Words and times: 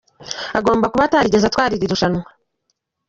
Agomba 0.59 0.89
kuba 0.91 1.03
atarigeze 1.05 1.45
atwara 1.47 1.71
iri 1.73 1.91
rushanwa. 1.91 2.25